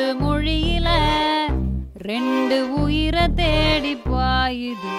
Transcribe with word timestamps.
மொழியில 0.00 0.88
ரெண்டு 1.94 2.72
உயிரை 2.72 3.34
தேடி 3.34 3.94
பாயுது. 3.94 4.96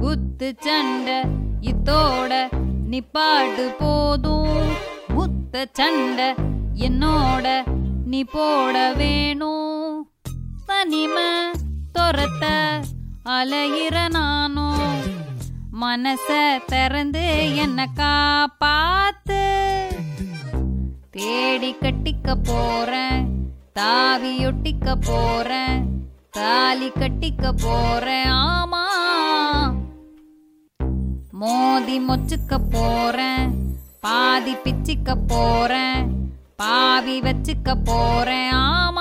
குத்து 0.00 0.54
சண்டை 0.58 1.20
இத்தோட 1.60 2.48
நிப்பாட்டு 2.90 3.74
போதும். 3.78 4.72
முத்த 5.08 5.64
சண்டை 5.72 6.34
என்னோட 6.74 7.62
நீ 8.04 8.24
போட 8.32 8.92
வேணும். 8.92 10.10
தனிமை 10.66 11.50
துரத்த 11.98 12.44
அலையிற 13.24 14.10
நானும். 14.10 15.22
மனச 15.80 16.58
திறந்து 16.66 17.56
என்ன 17.56 17.88
காப்பாத்து. 17.96 19.63
தேடி 21.14 21.74
கட்டிக்க 21.82 22.34
போறேன் 22.42 23.20
தாவி 23.72 24.46
ஒட்டிக்க 24.46 24.96
போறேன் 25.00 25.76
தாலி 26.30 26.88
கட்டிக்க 27.00 27.52
போறேன். 27.62 28.26
ஆமா 28.26 28.82
மோதி 31.32 32.00
மொச்சுக்க 32.00 32.58
போறேன் 32.70 33.46
பாதி 34.00 34.54
பிச்சிக்க 34.64 35.16
போறேன் 35.26 36.00
பாவி 36.56 37.20
வச்சுக்க 37.20 37.76
போறேன். 37.84 38.50
ஆமா 38.52 38.93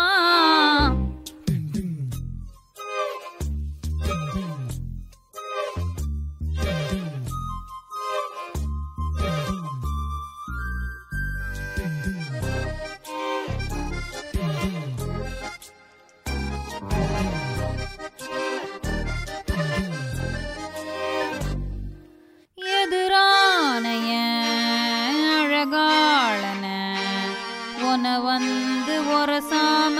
உன 28.03 28.19
வந்து 28.19 29.01
ஒரசாம 29.01 29.95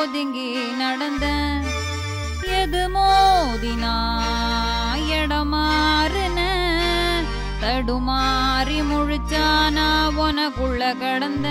ஒதுங்கி 0.00 0.54
நடந்த 0.78 1.26
எது 2.60 2.88
மோதினா 2.88 3.94
இடமாறுன 5.10 6.40
தடுமாறி 7.62 8.78
முழிச்சானா 8.92 9.88
உனக்குள்ள 10.18 10.98
கடந்த 10.98 11.48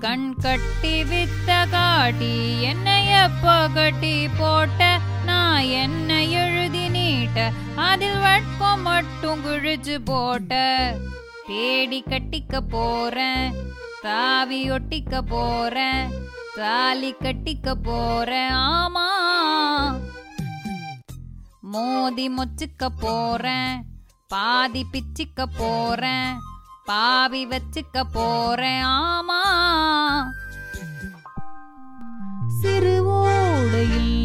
கண் 0.00 0.34
கட்டி 0.34 1.02
வித்த 1.02 1.70
காட்டி? 1.70 2.62
என்னை 2.62 3.08
எப்ப 3.08 3.68
கட்டி 3.74 4.28
போட்ட? 4.38 4.98
நான் 5.24 5.62
என்ன 5.62 6.24
எழுதி 6.24 6.88
நீட்ட? 6.88 7.52
அதில் 7.74 8.16
வட்கம் 8.16 8.82
மட்டும் 8.82 9.44
கிழிச்சு 9.44 10.00
போட்ட. 10.04 10.94
தேடி 11.46 12.04
கட்டிக்க 12.08 12.60
போறேன். 12.70 13.74
தாவி 14.02 14.70
ஒட்டிக்க 14.70 15.22
போறேன் 15.28 16.04
தாலி 16.56 17.10
கட்டிக்க 17.22 17.74
போறேன் 17.82 18.52
ஆமா. 18.72 19.06
மோதி 21.64 22.26
மொச்சுக்க 22.28 22.88
போறேன் 23.00 23.74
பாதி 24.30 24.82
பிச்சுக்க 24.92 25.46
போறேன் 25.58 26.30
பாவி 26.84 27.42
வச்சுக்க 27.46 28.04
போறேன் 28.12 28.84
ஆமா. 29.00 29.40
சிறு 32.60 32.94
ஓடையில் 33.16 34.15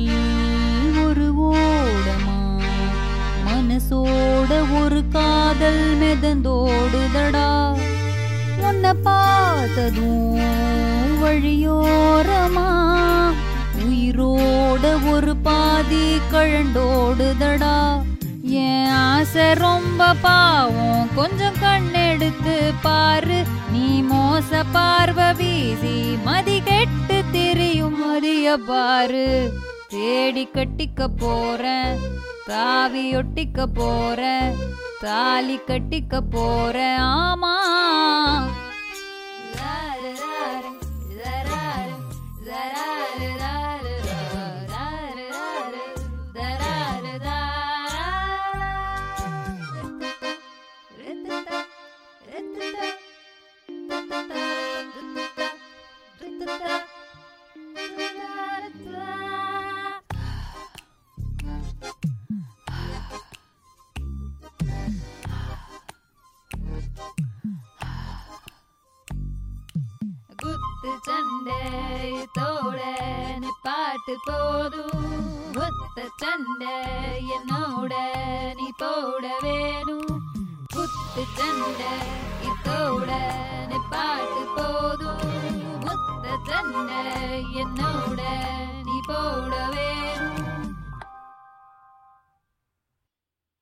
பார்த்ததும் 9.04 10.40
வழியோரமா 11.24 12.70
உயிரோட 13.80 15.12
ஒரு 15.12 15.36
பாதி 15.36 16.18
கழண்டோடுதடா? 16.32 18.02
என் 18.42 18.88
ஆசை 18.88 19.54
ரொம்ப 19.54 20.14
பாவம். 20.14 21.08
கொஞ்சம் 21.16 21.54
கண்ணெடுத்து 21.54 22.74
பாரு. 22.82 23.44
நீ 23.72 24.04
மோச 24.04 24.64
பார்வை 24.72 25.34
வீசி 25.34 26.18
மதி 26.24 26.62
கெட்டு 26.62 27.24
தெரியும் 27.32 28.00
மதிய 28.00 28.58
பாரு. 28.58 29.54
தேடி 29.90 30.50
கட்டிக்க 30.54 31.08
போறேன். 31.18 32.00
தாவி 32.46 33.16
ஒட்டிக்க 33.16 33.66
போறேன். 33.74 34.56
தாலி 35.02 35.60
கட்டிக்க 35.68 36.22
போறேன். 36.30 37.00
ஆமா 37.00 37.41
சண்டையத்தோட 71.08 72.80
பாட்டு 73.62 74.14
போதும். 74.26 75.06
ஒத்த 75.56 76.06
சண்டை 76.16 76.76
என்னோட 77.36 77.94
நீ 78.56 78.68
போட 78.78 79.28
வேணும். 79.42 80.22
குத்து 80.74 81.24
சண்டை 81.38 81.94
இத்தோட 82.50 83.10
பாட்டு 83.90 84.44
போதும். 84.56 85.24
ஒத்த 85.86 86.26
சண்டை 86.48 87.02
என்னோட 87.64 88.22
நீ 88.84 88.98
போட 89.08 89.54
வேணும் 89.70 89.91